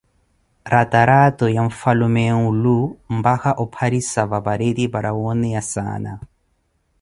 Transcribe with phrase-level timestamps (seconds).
[0.73, 2.77] ratarato ya mfwalume mwulo
[3.17, 6.13] mpakha opharisiwa va pareti para wooneye saana.